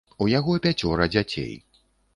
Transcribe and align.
У 0.25 0.29
яго 0.39 0.55
пяцёра 0.63 1.09
дзяцей. 1.15 1.53